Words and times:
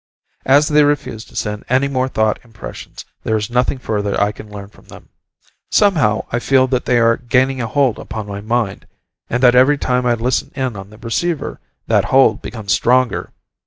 As 0.47 0.67
they 0.67 0.83
refuse 0.83 1.23
to 1.25 1.35
send 1.35 1.63
any 1.69 1.87
more 1.87 2.07
thought 2.07 2.39
impressions, 2.43 3.05
there 3.23 3.37
is 3.37 3.51
nothing 3.51 3.77
further 3.77 4.19
I 4.19 4.31
can 4.31 4.49
learn 4.51 4.69
from 4.69 4.85
them. 4.85 5.09
Somehow, 5.69 6.25
I 6.31 6.39
feel 6.39 6.65
that 6.69 6.85
they 6.85 6.97
are 6.97 7.17
gaining 7.17 7.61
a 7.61 7.67
hold 7.67 7.99
upon 7.99 8.25
my 8.25 8.41
mind, 8.41 8.87
and 9.29 9.43
that 9.43 9.53
every 9.53 9.77
time 9.77 10.07
I 10.07 10.15
listen 10.15 10.49
in 10.55 10.75
on 10.75 10.89
the 10.89 10.97
receiver, 10.97 11.59
that 11.85 12.05
hold 12.05 12.41
becomes 12.41 12.71
stronger. 12.73 13.31